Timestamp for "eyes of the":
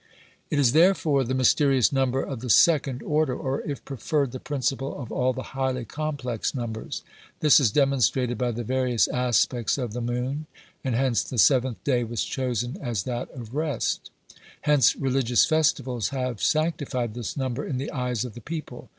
17.91-18.41